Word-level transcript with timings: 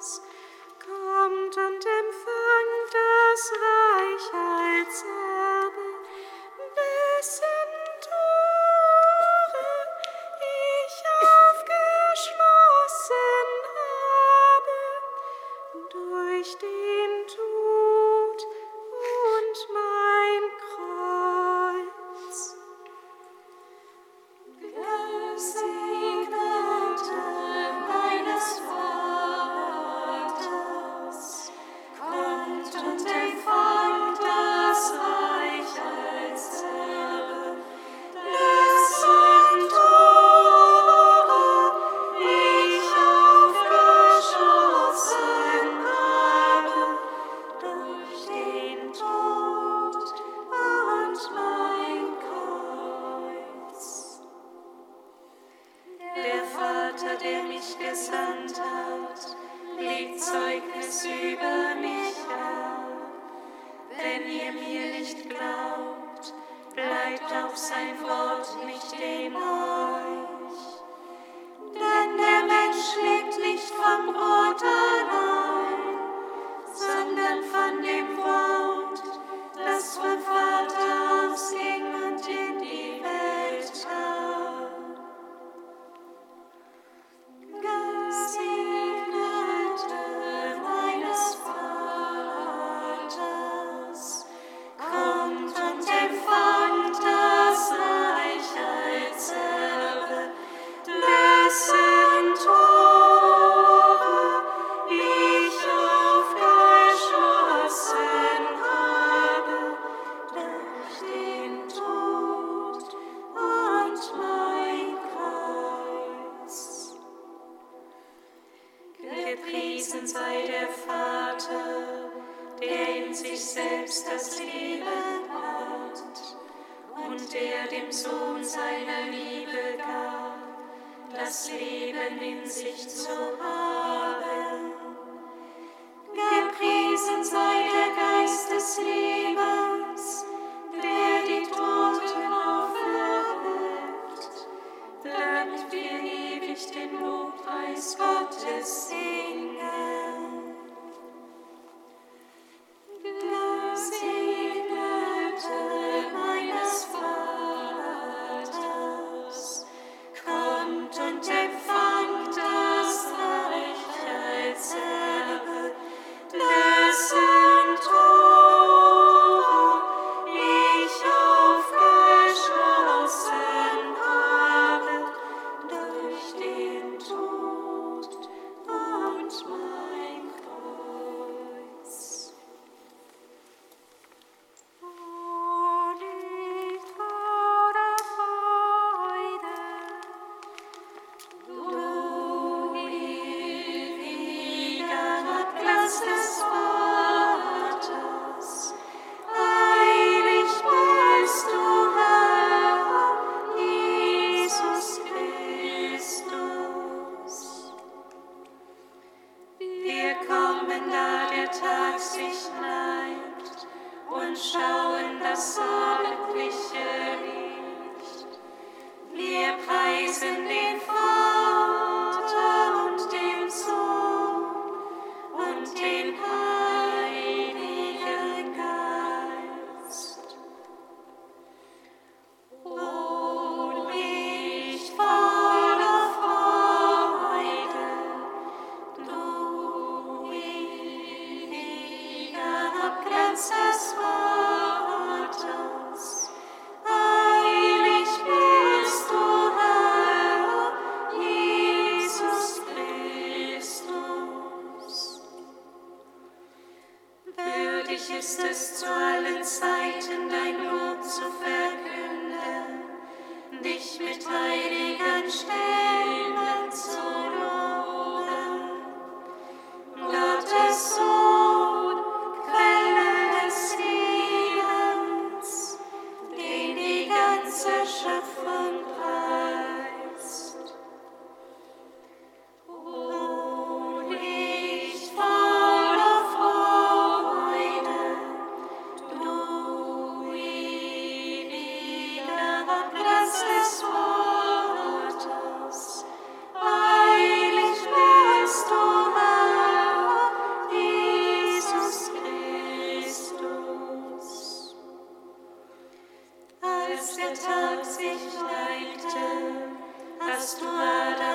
eyes. 0.00 0.29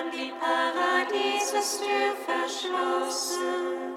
an 0.06 0.12
die 0.12 0.32
Paradiesestür 0.40 2.16
verschlossen. 2.26 3.94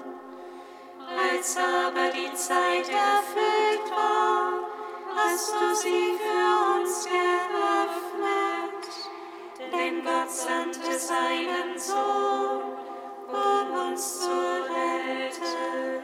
Als 1.31 1.57
aber 1.57 2.09
die 2.11 2.33
Zeit 2.35 2.89
erfüllt 2.89 3.91
war, 3.91 4.53
hast 5.15 5.53
du 5.53 5.75
sie 5.75 6.17
für 6.17 6.79
uns 6.79 7.05
geöffnet. 7.05 8.83
Denn 9.71 10.03
Gott 10.03 10.31
sandte 10.31 10.97
seinen 10.97 11.77
Sohn, 11.77 12.77
um 13.27 13.91
uns 13.91 14.21
zu 14.21 14.29
retten. 14.29 15.98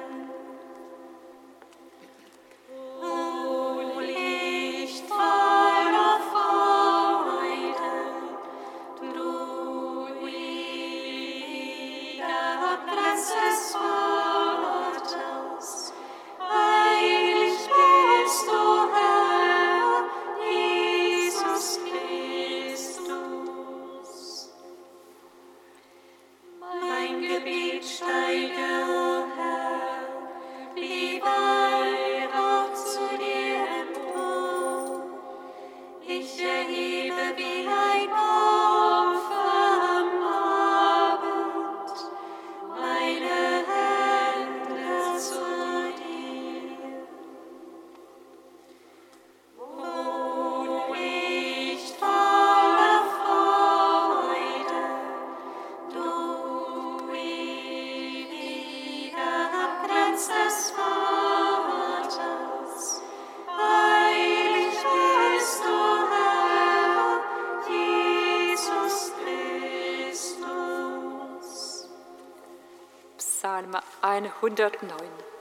109. 74.06 75.35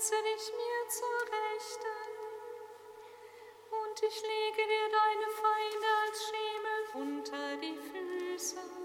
setze 0.00 0.14
dich 0.22 0.52
mir 0.56 0.88
zur 0.88 1.20
Rechten 1.30 2.10
und 3.70 4.02
ich 4.02 4.22
lege 4.22 4.66
dir 4.66 4.88
deine 4.88 5.28
Feinde 5.42 5.88
als 6.06 6.18
Schemel 6.24 6.80
unter 6.94 7.56
die 7.58 7.76
Füße. 7.76 8.79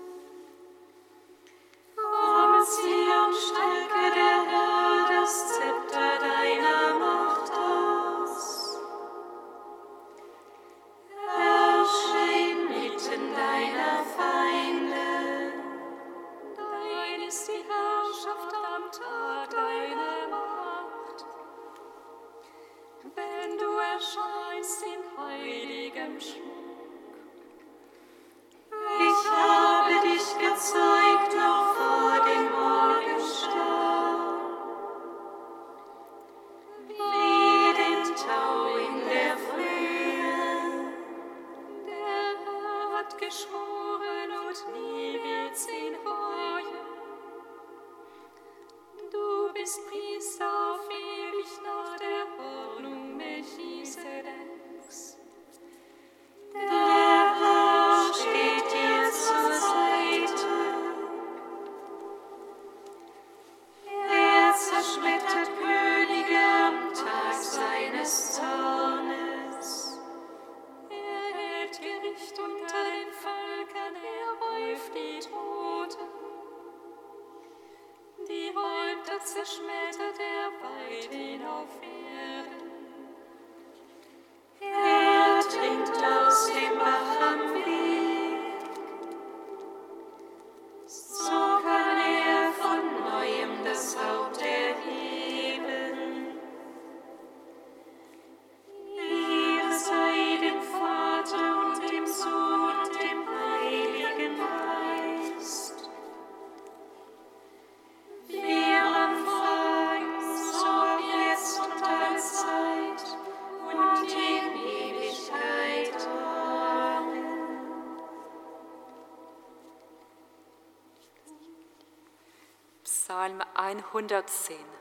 110. 123.95 124.75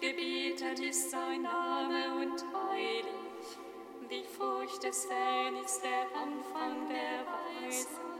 gebetet 0.00 0.80
ist 0.80 1.10
sein 1.10 1.42
Name 1.42 2.22
und 2.22 2.42
heilig. 2.54 3.58
Die 4.10 4.24
Furcht 4.24 4.82
des 4.82 5.06
Herrn 5.10 5.56
ist 5.62 5.82
der 5.82 6.06
Anfang 6.20 6.88
der 6.88 7.26
Weisheit. 7.26 8.19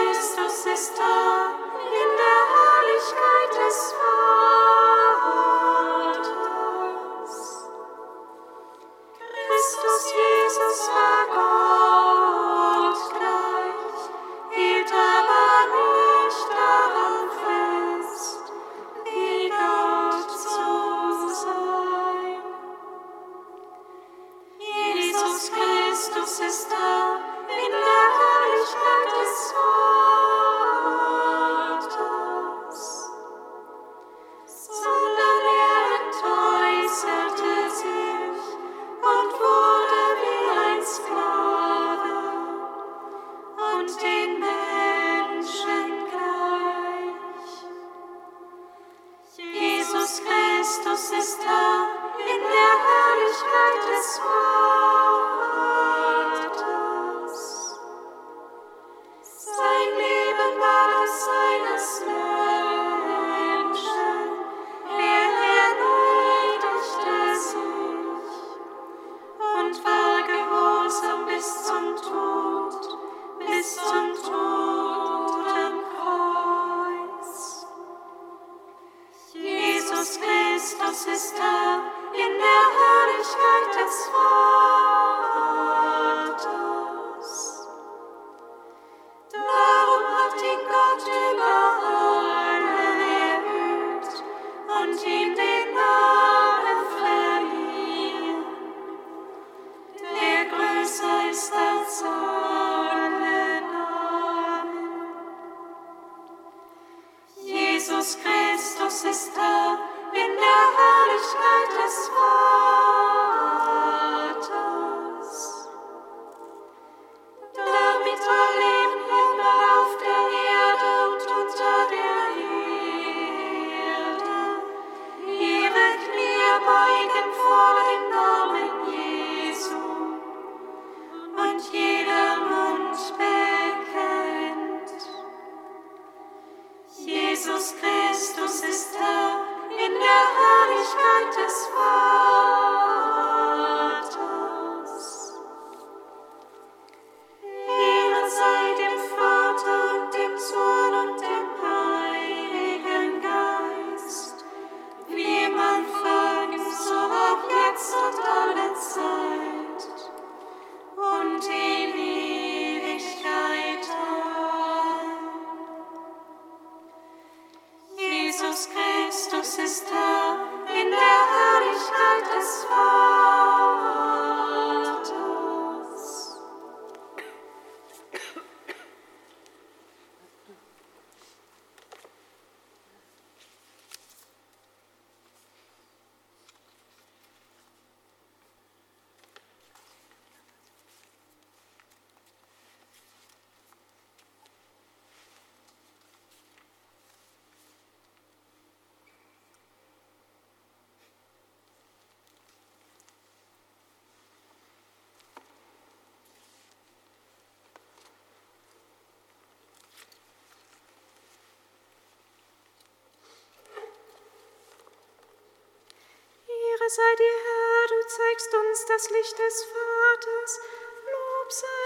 sei 216.93 217.15
dir, 217.15 217.37
Herr, 217.45 217.87
du 217.87 218.07
zeigst 218.07 218.53
uns 218.53 218.85
das 218.85 219.09
Licht 219.11 219.39
des 219.39 219.63
Vaters. 219.63 220.59
Lob 221.05 221.51
sei 221.51 221.80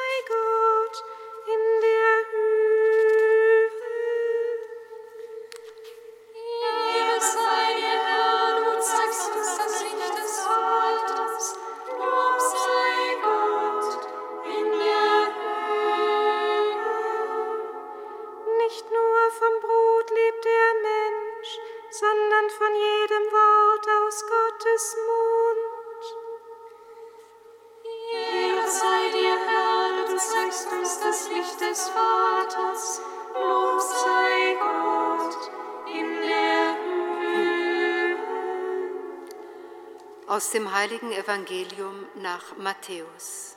heiligen 40.86 41.12
Evangelium 41.12 42.06
nach 42.18 42.58
Matthäus. 42.58 43.56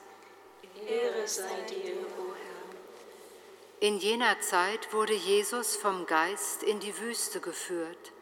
Ehre 0.87 1.29
sei 1.29 1.61
dir, 1.69 1.97
o 2.19 2.33
Herr. 2.33 3.87
In 3.87 3.99
jener 3.99 4.41
Zeit 4.41 4.95
wurde 4.95 5.13
Jesus 5.13 5.77
vom 5.77 6.07
Geist 6.07 6.63
in 6.63 6.81
die 6.81 6.99
Wüste 6.99 7.41
geführt. 7.41 8.13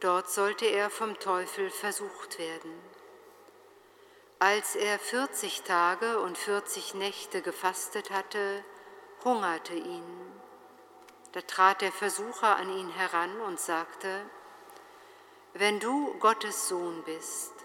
Dort 0.00 0.28
sollte 0.28 0.66
er 0.66 0.90
vom 0.90 1.18
Teufel 1.18 1.70
versucht 1.70 2.38
werden. 2.38 2.70
Als 4.40 4.76
er 4.76 4.98
40 4.98 5.62
Tage 5.62 6.20
und 6.20 6.36
40 6.36 6.92
Nächte 6.96 7.40
gefastet 7.40 8.10
hatte, 8.10 8.62
hungerte 9.24 9.74
ihn. 9.74 10.04
Da 11.32 11.40
trat 11.40 11.80
der 11.80 11.92
Versucher 11.92 12.56
an 12.56 12.68
ihn 12.76 12.90
heran 12.90 13.40
und 13.40 13.58
sagte, 13.58 14.20
Wenn 15.54 15.80
du 15.80 16.12
Gottes 16.18 16.68
Sohn 16.68 17.02
bist, 17.04 17.57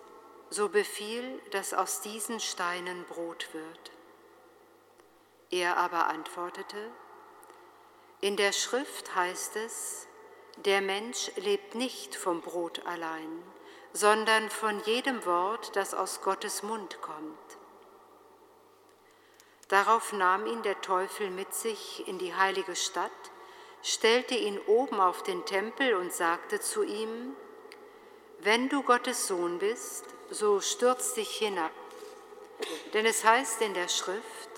so 0.54 0.70
befiehl, 0.70 1.42
dass 1.52 1.74
aus 1.74 2.02
diesen 2.02 2.40
Steinen 2.40 3.06
Brot 3.06 3.48
wird. 3.54 3.92
Er 5.50 5.78
aber 5.78 6.08
antwortete, 6.08 6.92
In 8.22 8.38
der 8.38 8.52
Schrift 8.52 9.16
heißt 9.16 9.56
es, 9.56 10.08
der 10.58 10.82
Mensch 10.82 11.32
lebt 11.38 11.74
nicht 11.74 12.16
vom 12.16 12.42
Brot 12.42 12.86
allein, 12.86 13.44
sondern 13.94 14.50
von 14.52 14.80
jedem 14.84 15.26
Wort, 15.26 15.76
das 15.76 15.96
aus 15.96 16.22
Gottes 16.22 16.62
Mund 16.62 17.02
kommt. 17.02 17.58
Darauf 19.70 20.14
nahm 20.14 20.46
ihn 20.46 20.62
der 20.62 20.80
Teufel 20.82 21.32
mit 21.32 21.54
sich 21.56 22.08
in 22.08 22.20
die 22.20 22.36
heilige 22.36 22.76
Stadt, 22.76 23.12
stellte 23.82 24.36
ihn 24.36 24.60
oben 24.68 25.00
auf 25.00 25.24
den 25.24 25.46
Tempel 25.46 25.96
und 25.96 26.14
sagte 26.14 26.60
zu 26.60 26.84
ihm, 26.84 27.36
Wenn 28.40 28.70
du 28.70 28.84
Gottes 28.84 29.26
Sohn 29.28 29.58
bist, 29.58 30.06
so 30.34 30.60
stürz 30.62 31.14
dich 31.14 31.30
hinab. 31.38 31.72
Denn 32.94 33.06
es 33.06 33.24
heißt 33.24 33.62
in 33.62 33.74
der 33.74 33.88
Schrift, 33.88 34.50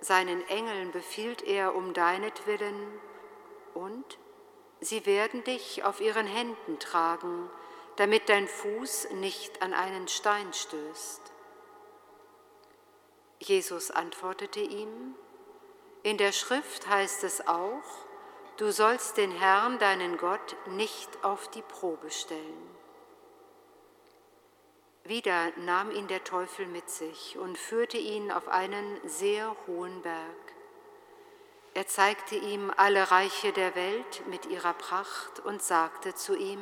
seinen 0.00 0.46
Engeln 0.48 0.92
befiehlt 0.92 1.42
er 1.42 1.74
um 1.74 1.92
deinetwillen 1.92 3.00
und 3.74 4.18
sie 4.80 5.06
werden 5.06 5.44
dich 5.44 5.84
auf 5.84 6.00
ihren 6.00 6.26
Händen 6.26 6.78
tragen, 6.78 7.50
damit 7.96 8.28
dein 8.28 8.46
Fuß 8.46 9.10
nicht 9.14 9.60
an 9.62 9.74
einen 9.74 10.08
Stein 10.08 10.52
stößt. 10.52 11.32
Jesus 13.40 13.90
antwortete 13.90 14.60
ihm, 14.60 15.14
in 16.02 16.16
der 16.16 16.32
Schrift 16.32 16.88
heißt 16.88 17.24
es 17.24 17.46
auch, 17.46 17.82
du 18.56 18.72
sollst 18.72 19.16
den 19.16 19.32
Herrn, 19.32 19.78
deinen 19.78 20.16
Gott, 20.16 20.56
nicht 20.66 21.24
auf 21.24 21.48
die 21.50 21.62
Probe 21.62 22.10
stellen. 22.10 22.67
Wieder 25.08 25.52
nahm 25.56 25.90
ihn 25.90 26.06
der 26.06 26.22
Teufel 26.22 26.66
mit 26.66 26.90
sich 26.90 27.38
und 27.38 27.56
führte 27.56 27.96
ihn 27.96 28.30
auf 28.30 28.46
einen 28.46 29.00
sehr 29.08 29.56
hohen 29.66 30.02
Berg. 30.02 30.52
Er 31.72 31.86
zeigte 31.86 32.36
ihm 32.36 32.70
alle 32.76 33.10
Reiche 33.10 33.54
der 33.54 33.74
Welt 33.74 34.26
mit 34.28 34.44
ihrer 34.44 34.74
Pracht 34.74 35.40
und 35.40 35.62
sagte 35.62 36.14
zu 36.14 36.36
ihm, 36.36 36.60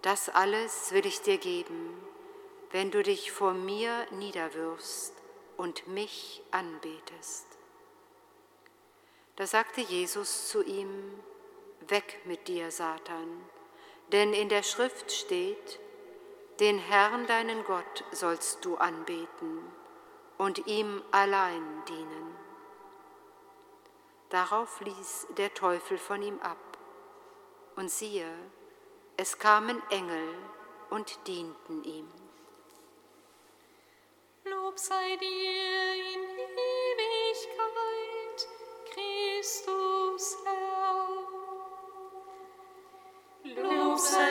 das 0.00 0.30
alles 0.30 0.92
will 0.92 1.04
ich 1.04 1.20
dir 1.20 1.36
geben, 1.36 2.00
wenn 2.70 2.90
du 2.90 3.02
dich 3.02 3.30
vor 3.30 3.52
mir 3.52 4.06
niederwirfst 4.12 5.12
und 5.58 5.86
mich 5.86 6.42
anbetest. 6.50 7.46
Da 9.36 9.46
sagte 9.46 9.82
Jesus 9.82 10.48
zu 10.48 10.64
ihm, 10.64 10.88
Weg 11.88 12.20
mit 12.24 12.48
dir, 12.48 12.70
Satan, 12.70 13.44
denn 14.12 14.32
in 14.32 14.48
der 14.48 14.62
Schrift 14.62 15.12
steht, 15.12 15.78
den 16.60 16.78
Herrn 16.78 17.26
deinen 17.26 17.64
Gott 17.64 18.04
sollst 18.10 18.64
du 18.64 18.76
anbeten 18.76 19.62
und 20.38 20.66
ihm 20.66 21.02
allein 21.12 21.84
dienen. 21.88 22.36
Darauf 24.30 24.80
ließ 24.80 25.28
der 25.36 25.54
Teufel 25.54 25.98
von 25.98 26.20
ihm 26.22 26.40
ab. 26.40 26.58
Und 27.76 27.90
siehe, 27.90 28.28
es 29.16 29.38
kamen 29.38 29.80
Engel 29.90 30.34
und 30.90 31.26
dienten 31.28 31.84
ihm. 31.84 32.08
Lob 34.44 34.78
sei 34.78 35.16
dir 35.16 35.94
in 36.12 36.24
Ewigkeit, 36.98 38.48
Christus 38.92 40.36
Herr. 40.44 41.08
Lob 43.44 43.98
sei 43.98 44.27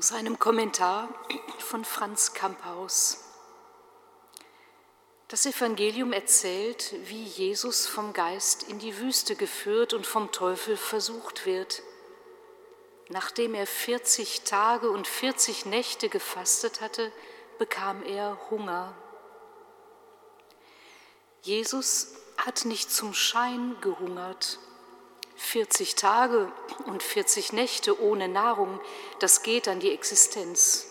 Aus 0.00 0.12
einem 0.12 0.38
Kommentar 0.38 1.10
von 1.58 1.84
Franz 1.84 2.32
Kamphaus. 2.32 3.22
Das 5.28 5.44
Evangelium 5.44 6.14
erzählt, 6.14 6.94
wie 7.04 7.22
Jesus 7.22 7.86
vom 7.86 8.14
Geist 8.14 8.62
in 8.62 8.78
die 8.78 8.96
Wüste 8.96 9.36
geführt 9.36 9.92
und 9.92 10.06
vom 10.06 10.32
Teufel 10.32 10.78
versucht 10.78 11.44
wird. 11.44 11.82
Nachdem 13.10 13.52
er 13.52 13.66
40 13.66 14.40
Tage 14.44 14.90
und 14.90 15.06
40 15.06 15.66
Nächte 15.66 16.08
gefastet 16.08 16.80
hatte, 16.80 17.12
bekam 17.58 18.02
er 18.02 18.38
Hunger. 18.48 18.96
Jesus 21.42 22.14
hat 22.38 22.64
nicht 22.64 22.90
zum 22.90 23.12
Schein 23.12 23.76
gehungert. 23.82 24.60
40 25.40 25.96
Tage 25.96 26.52
und 26.86 27.02
40 27.02 27.54
Nächte 27.54 28.00
ohne 28.00 28.28
Nahrung, 28.28 28.78
das 29.20 29.42
geht 29.42 29.68
an 29.68 29.80
die 29.80 29.90
Existenz. 29.90 30.86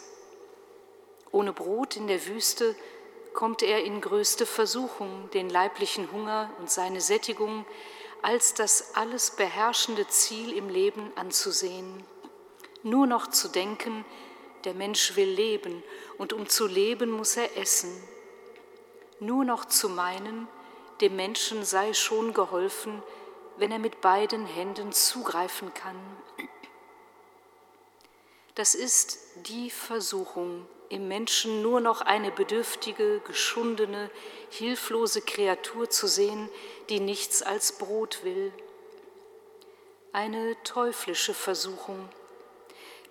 Ohne 1.31 1.53
Brot 1.53 1.95
in 1.95 2.07
der 2.07 2.25
Wüste 2.25 2.75
kommt 3.33 3.61
er 3.61 3.83
in 3.83 4.01
größte 4.01 4.47
Versuchung, 4.47 5.29
den 5.33 5.49
leiblichen 5.49 6.11
Hunger 6.11 6.49
und 6.59 6.69
seine 6.69 6.99
Sättigung 6.99 7.63
als 8.21 8.53
das 8.53 8.95
alles 8.95 9.31
beherrschende 9.31 10.07
Ziel 10.07 10.51
im 10.51 10.67
Leben 10.67 11.13
anzusehen. 11.15 12.03
Nur 12.81 13.07
noch 13.07 13.27
zu 13.27 13.47
denken, 13.49 14.03
der 14.65 14.73
Mensch 14.73 15.15
will 15.15 15.29
leben 15.29 15.83
und 16.17 16.33
um 16.33 16.49
zu 16.49 16.65
leben 16.65 17.11
muss 17.11 17.37
er 17.37 17.55
essen. 17.55 17.91
Nur 19.21 19.45
noch 19.45 19.65
zu 19.65 19.89
meinen, 19.89 20.49
dem 20.99 21.15
Menschen 21.15 21.63
sei 21.63 21.93
schon 21.93 22.33
geholfen, 22.33 23.01
wenn 23.59 23.71
er 23.71 23.79
mit 23.79 24.01
beiden 24.01 24.45
Händen 24.45 24.91
zugreifen 24.93 25.73
kann. 25.73 25.99
Das 28.55 28.73
ist 28.73 29.19
die 29.47 29.69
Versuchung, 29.69 30.65
im 30.89 31.07
Menschen 31.07 31.61
nur 31.61 31.79
noch 31.79 32.01
eine 32.01 32.31
bedürftige, 32.31 33.19
geschundene, 33.19 34.09
hilflose 34.49 35.21
Kreatur 35.21 35.89
zu 35.89 36.07
sehen, 36.07 36.49
die 36.89 36.99
nichts 36.99 37.43
als 37.43 37.73
Brot 37.77 38.23
will. 38.23 38.51
Eine 40.11 40.55
teuflische 40.63 41.33
Versuchung. 41.33 42.09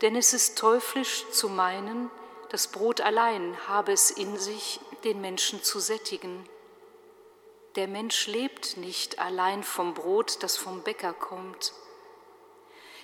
Denn 0.02 0.16
es 0.16 0.32
ist 0.32 0.58
teuflisch 0.58 1.24
zu 1.30 1.48
meinen, 1.48 2.10
das 2.50 2.66
Brot 2.68 3.00
allein 3.00 3.56
habe 3.68 3.92
es 3.92 4.10
in 4.10 4.36
sich, 4.38 4.80
den 5.04 5.20
Menschen 5.20 5.62
zu 5.62 5.78
sättigen. 5.78 6.48
Der 7.76 7.86
Mensch 7.86 8.26
lebt 8.26 8.76
nicht 8.76 9.18
allein 9.18 9.62
vom 9.62 9.94
Brot, 9.94 10.42
das 10.42 10.56
vom 10.56 10.82
Bäcker 10.82 11.12
kommt. 11.12 11.72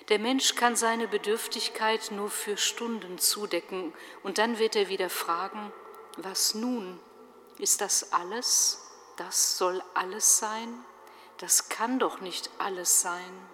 Der 0.09 0.19
Mensch 0.19 0.55
kann 0.55 0.75
seine 0.75 1.07
Bedürftigkeit 1.07 2.11
nur 2.11 2.29
für 2.29 2.57
Stunden 2.57 3.17
zudecken 3.17 3.93
und 4.23 4.37
dann 4.37 4.59
wird 4.59 4.75
er 4.75 4.89
wieder 4.89 5.09
fragen, 5.09 5.73
was 6.17 6.53
nun? 6.55 6.99
Ist 7.57 7.81
das 7.81 8.13
alles? 8.13 8.81
Das 9.17 9.57
soll 9.57 9.81
alles 9.93 10.37
sein? 10.37 10.85
Das 11.37 11.69
kann 11.69 11.99
doch 11.99 12.21
nicht 12.21 12.49
alles 12.59 13.01
sein. 13.01 13.49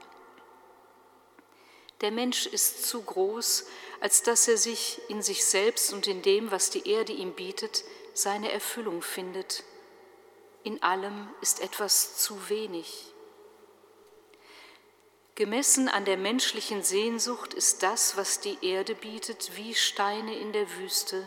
Der 2.02 2.12
Mensch 2.12 2.48
ist 2.48 2.86
zu 2.88 3.02
groß, 3.02 3.66
als 4.00 4.24
dass 4.24 4.48
er 4.48 4.58
sich 4.58 5.00
in 5.08 5.22
sich 5.22 5.46
selbst 5.46 5.94
und 5.94 6.08
in 6.08 6.22
dem, 6.22 6.52
was 6.52 6.72
die 6.72 6.90
Erde 6.90 7.14
ihm 7.14 7.34
bietet, 7.34 7.84
seine 8.14 8.52
Erfüllung 8.52 9.04
findet. 9.04 9.64
In 10.64 10.82
allem 10.84 11.28
ist 11.42 11.60
etwas 11.60 12.18
zu 12.18 12.50
wenig. 12.50 13.12
Gemessen 15.36 15.90
an 15.90 16.06
der 16.06 16.18
menschlichen 16.18 16.84
Sehnsucht 16.84 17.54
ist 17.54 17.82
das, 17.82 18.16
was 18.16 18.42
die 18.42 18.58
Erde 18.62 18.94
bietet, 18.94 19.56
wie 19.56 19.74
Steine 19.74 20.38
in 20.38 20.54
der 20.54 20.70
Wüste. 20.78 21.26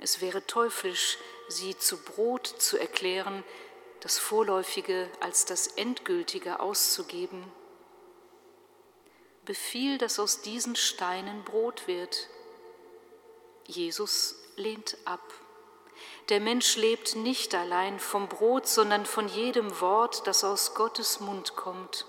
Es 0.00 0.20
wäre 0.20 0.46
teuflisch, 0.46 1.18
sie 1.48 1.76
zu 1.78 1.98
Brot 1.98 2.46
zu 2.46 2.76
erklären, 2.76 3.44
das 4.00 4.18
Vorläufige 4.18 5.08
als 5.20 5.44
das 5.44 5.66
Endgültige 5.66 6.60
auszugeben. 6.60 7.44
Befiehl, 9.44 9.98
dass 9.98 10.18
aus 10.18 10.42
diesen 10.42 10.76
Steinen 10.76 11.44
Brot 11.44 11.86
wird. 11.86 12.28
Jesus 13.66 14.36
lehnt 14.56 14.96
ab. 15.04 15.22
Der 16.28 16.40
Mensch 16.40 16.76
lebt 16.76 17.16
nicht 17.16 17.54
allein 17.54 17.98
vom 17.98 18.28
Brot, 18.28 18.66
sondern 18.66 19.06
von 19.06 19.28
jedem 19.28 19.80
Wort, 19.80 20.26
das 20.26 20.44
aus 20.44 20.74
Gottes 20.74 21.20
Mund 21.20 21.56
kommt. 21.56 22.04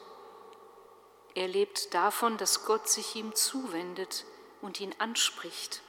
Er 1.35 1.47
lebt 1.47 1.93
davon, 1.93 2.37
dass 2.37 2.65
Gott 2.65 2.89
sich 2.89 3.15
ihm 3.15 3.33
zuwendet 3.33 4.25
und 4.61 4.81
ihn 4.81 4.93
anspricht. 4.97 5.81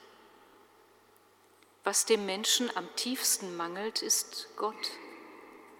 Was 1.82 2.04
dem 2.04 2.24
Menschen 2.24 2.74
am 2.76 2.94
tiefsten 2.94 3.56
mangelt, 3.56 4.02
ist 4.02 4.48
Gott. 4.56 4.90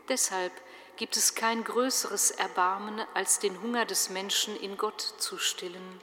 Deshalb 0.08 0.52
gibt 0.96 1.16
es 1.16 1.36
kein 1.36 1.62
größeres 1.62 2.32
Erbarmen, 2.32 3.06
als 3.14 3.38
den 3.38 3.62
Hunger 3.62 3.84
des 3.84 4.10
Menschen 4.10 4.56
in 4.56 4.76
Gott 4.76 5.00
zu 5.00 5.38
stillen. 5.38 6.00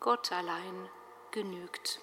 Gott 0.00 0.32
allein 0.32 0.88
genügt. 1.30 2.00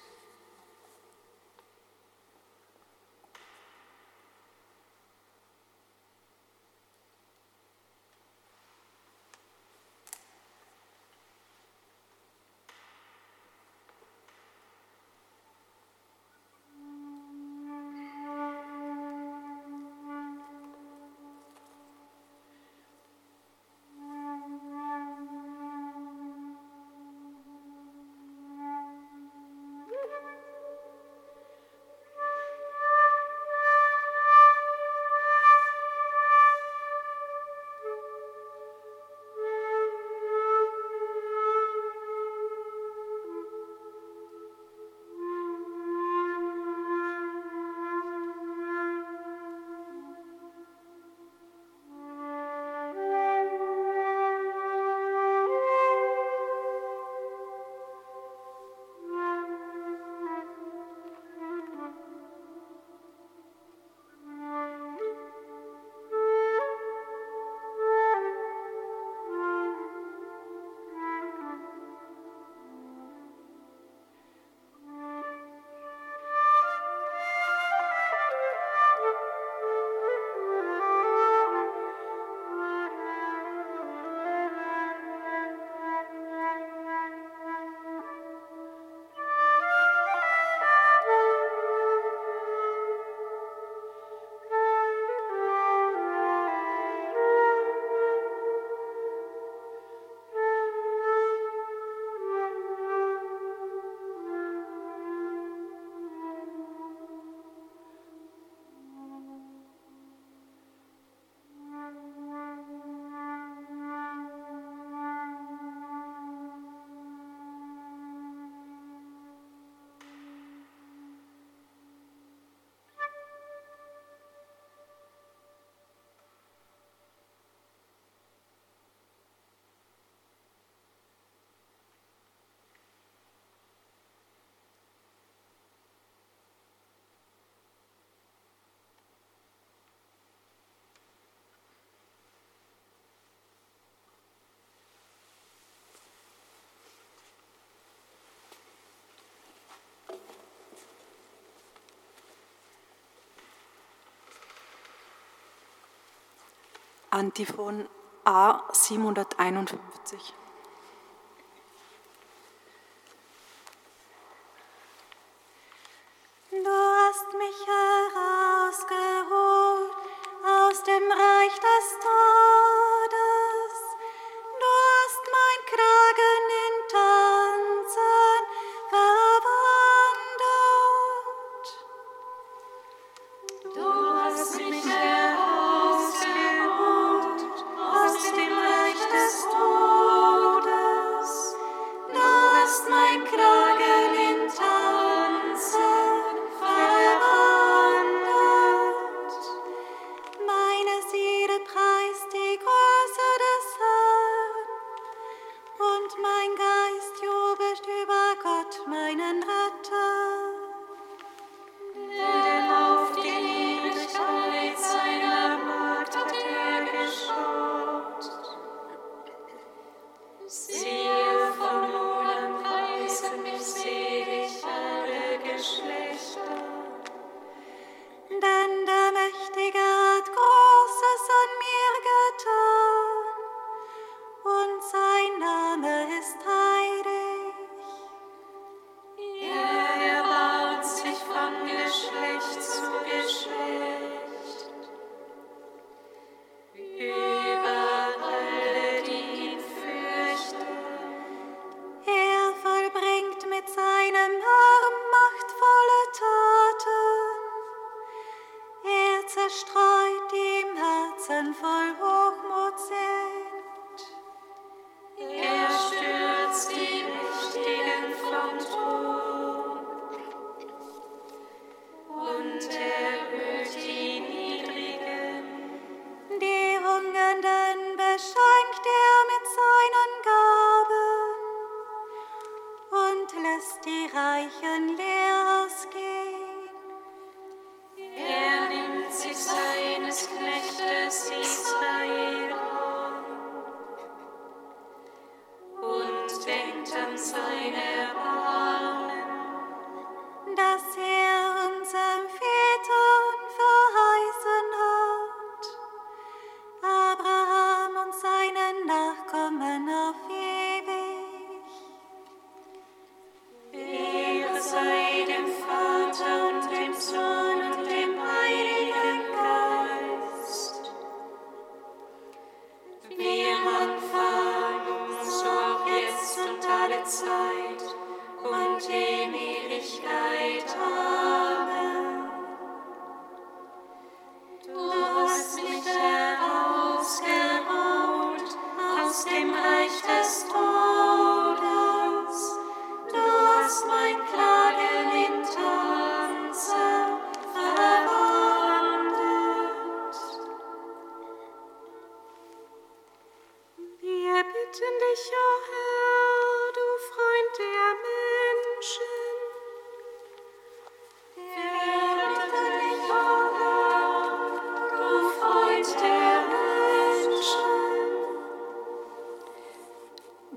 Antiphon 157.13 157.87
A 158.25 158.59
751. 158.73 160.42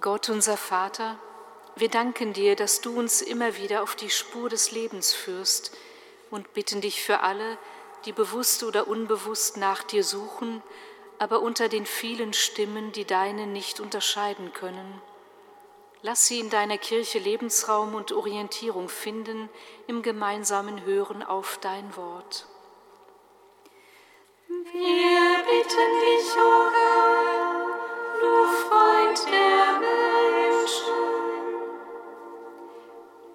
Gott 0.07 0.29
unser 0.29 0.57
Vater, 0.57 1.19
wir 1.75 1.89
danken 1.89 2.33
dir, 2.33 2.55
dass 2.55 2.81
du 2.81 2.97
uns 2.97 3.23
immer 3.23 3.57
wieder 3.57 3.83
auf 3.83 3.97
die 3.97 4.09
Spur 4.09 4.49
des 4.49 4.71
Lebens 4.71 5.13
führst 5.13 5.77
und 6.31 6.55
bitten 6.55 6.81
dich 6.81 7.03
für 7.03 7.23
alle, 7.23 7.59
die 8.05 8.13
bewusst 8.13 8.63
oder 8.63 8.87
unbewusst 8.87 9.57
nach 9.57 9.83
dir 9.83 10.05
suchen, 10.05 10.63
aber 11.19 11.43
unter 11.43 11.69
den 11.69 11.87
vielen 11.87 12.35
Stimmen, 12.35 12.93
die 12.93 13.05
deine 13.05 13.49
nicht 13.49 13.81
unterscheiden 13.81 14.53
können. 14.53 15.03
Lass 16.03 16.29
sie 16.29 16.39
in 16.39 16.51
deiner 16.51 16.79
Kirche 16.79 17.19
Lebensraum 17.19 17.97
und 17.97 18.13
Orientierung 18.13 18.89
finden 18.89 19.49
im 19.89 20.03
gemeinsamen 20.03 20.85
Hören 20.85 21.25
auf 21.25 21.59
dein 21.61 21.97
Wort. 21.97 22.47
Wir 24.47 25.37
bitten 25.51 25.91
dich, 26.01 26.37
o 26.37 26.71
Herr, 26.71 27.67
du 28.21 28.45
Freund 28.69 29.33
der 29.33 29.86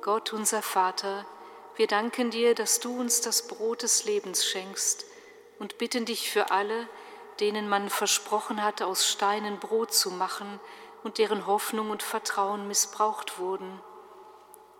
Gott 0.02 0.34
unser 0.34 0.64
Vater, 0.64 1.28
wir 1.76 1.86
danken 1.86 2.32
dir, 2.32 2.56
dass 2.56 2.80
du 2.80 2.99
uns 2.99 3.22
das 3.22 3.47
Brot 3.47 3.84
des 3.84 4.04
Lebens 4.06 4.43
schenkst 4.43 5.06
und 5.60 5.78
bitten 5.78 6.06
dich 6.06 6.32
für 6.32 6.49
alle, 6.49 6.88
denen 7.39 7.70
man 7.70 7.88
versprochen 7.88 8.64
hat, 8.64 8.82
aus 8.82 9.08
Steinen 9.08 9.60
Brot 9.60 9.93
zu 9.93 10.10
machen 10.10 10.60
und 11.04 11.20
deren 11.20 11.45
Hoffnung 11.45 11.91
und 11.91 12.02
Vertrauen 12.02 12.68
missbraucht 12.68 13.38
wurden. 13.38 13.80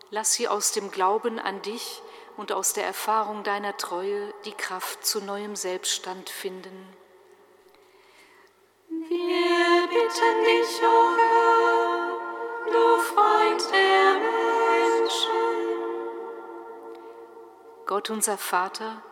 Lass 0.10 0.34
sie 0.34 0.48
aus 0.48 0.72
dem 0.72 0.90
Glauben 0.90 1.38
an 1.38 1.62
dich 1.62 2.02
und 2.36 2.52
aus 2.52 2.74
der 2.74 2.86
Erfahrung 2.86 3.44
deiner 3.44 3.78
Treue 3.78 4.34
die 4.46 4.54
Kraft 4.54 5.06
zu 5.06 5.22
neuem 5.22 5.56
Selbststand 5.56 6.32
finden. 6.32 6.88
Wir 8.90 9.88
bitten 9.88 10.46
dich, 10.46 10.82
o 10.82 11.16
Herr, 11.16 12.72
du 12.72 13.02
Freund 13.02 13.72
der 13.72 14.14
Menschen. 14.16 14.61
Gott 17.86 18.10
unser 18.10 18.38
Vater, 18.38 19.04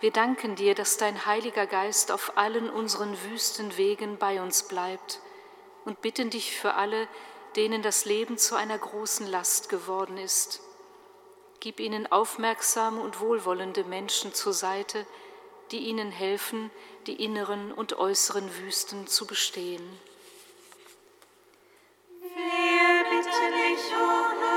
wir 0.00 0.10
danken 0.10 0.56
dir, 0.56 0.74
dass 0.74 0.96
dein 0.96 1.26
Heiliger 1.26 1.66
Geist 1.66 2.10
auf 2.10 2.36
allen 2.36 2.70
unseren 2.70 3.16
wüsten 3.24 3.76
Wegen 3.76 4.16
bei 4.18 4.40
uns 4.40 4.64
bleibt 4.64 5.20
und 5.84 6.00
bitten 6.00 6.30
dich 6.30 6.56
für 6.56 6.74
alle, 6.74 7.08
denen 7.56 7.82
das 7.82 8.04
Leben 8.04 8.38
zu 8.38 8.56
einer 8.56 8.78
großen 8.78 9.26
Last 9.26 9.68
geworden 9.68 10.16
ist. 10.16 10.60
Gib 11.60 11.78
ihnen 11.78 12.10
aufmerksame 12.10 13.00
und 13.00 13.20
wohlwollende 13.20 13.84
Menschen 13.84 14.34
zur 14.34 14.52
Seite, 14.52 15.06
die 15.70 15.78
ihnen 15.78 16.10
helfen, 16.10 16.70
die 17.06 17.22
inneren 17.22 17.70
und 17.70 17.98
äußeren 17.98 18.48
Wüsten 18.58 19.06
zu 19.06 19.26
bestehen. 19.26 20.00
Wer 22.20 23.04
bitte 23.10 23.28
dich, 23.28 23.92
o 23.94 24.40
Herr, 24.40 24.51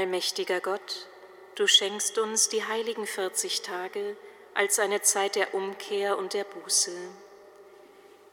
Allmächtiger 0.00 0.60
Gott, 0.60 1.08
du 1.56 1.66
schenkst 1.66 2.16
uns 2.16 2.48
die 2.48 2.64
heiligen 2.64 3.06
40 3.06 3.60
Tage 3.60 4.16
als 4.54 4.78
eine 4.78 5.02
Zeit 5.02 5.36
der 5.36 5.52
Umkehr 5.52 6.16
und 6.16 6.32
der 6.32 6.44
Buße. 6.44 6.96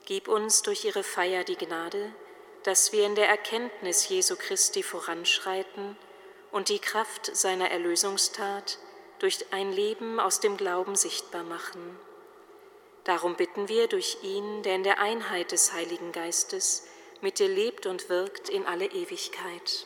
Gib 0.05 0.29
uns 0.29 0.61
durch 0.61 0.85
ihre 0.85 1.03
Feier 1.03 1.43
die 1.43 1.57
Gnade, 1.57 2.13
dass 2.63 2.93
wir 2.93 3.05
in 3.05 3.15
der 3.15 3.27
Erkenntnis 3.27 4.07
Jesu 4.07 4.37
Christi 4.37 4.81
voranschreiten 4.81 5.97
und 6.53 6.69
die 6.69 6.79
Kraft 6.79 7.35
seiner 7.35 7.69
Erlösungstat 7.69 8.79
durch 9.19 9.47
ein 9.51 9.73
Leben 9.73 10.21
aus 10.21 10.39
dem 10.39 10.55
Glauben 10.55 10.95
sichtbar 10.95 11.43
machen. 11.43 11.99
Darum 13.03 13.35
bitten 13.35 13.67
wir 13.67 13.89
durch 13.89 14.19
ihn, 14.21 14.63
der 14.63 14.75
in 14.75 14.83
der 14.83 15.01
Einheit 15.01 15.51
des 15.51 15.73
Heiligen 15.73 16.13
Geistes 16.13 16.87
mit 17.19 17.39
dir 17.39 17.49
lebt 17.49 17.87
und 17.87 18.07
wirkt 18.07 18.47
in 18.47 18.65
alle 18.65 18.85
Ewigkeit. 18.85 19.85